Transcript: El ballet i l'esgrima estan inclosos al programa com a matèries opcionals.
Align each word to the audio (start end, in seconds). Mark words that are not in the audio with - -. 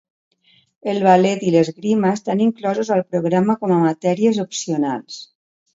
El 0.93 1.01
ballet 1.07 1.45
i 1.49 1.53
l'esgrima 1.57 2.15
estan 2.21 2.41
inclosos 2.47 2.93
al 2.97 3.07
programa 3.13 3.59
com 3.63 3.79
a 3.79 3.83
matèries 3.87 4.45
opcionals. 4.49 5.25